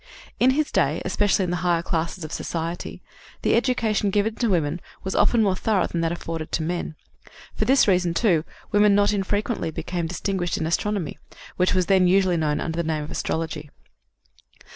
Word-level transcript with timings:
In 0.39 0.49
his 0.57 0.71
day, 0.71 0.99
especially 1.05 1.43
in 1.43 1.51
the 1.51 1.57
higher 1.57 1.83
classes 1.83 2.23
of 2.23 2.31
society, 2.31 3.03
the 3.43 3.53
education 3.53 4.09
given 4.09 4.33
to 4.33 4.47
women 4.49 4.81
was 5.03 5.13
often 5.13 5.43
more 5.43 5.55
thorough 5.55 5.85
than 5.85 6.01
that 6.01 6.11
afforded 6.11 6.51
to 6.53 6.63
men. 6.63 6.95
For 7.53 7.65
this 7.65 7.87
reason, 7.87 8.15
too, 8.15 8.43
women 8.71 8.95
not 8.95 9.13
infrequently 9.13 9.69
became 9.69 10.07
distinguished 10.07 10.57
in 10.57 10.65
astronomy, 10.65 11.19
which 11.55 11.75
was 11.75 11.85
then 11.85 12.07
usually 12.07 12.35
known 12.35 12.59
under 12.59 12.77
the 12.81 12.87
name 12.87 13.03
of 13.03 13.11
astrology. 13.11 13.69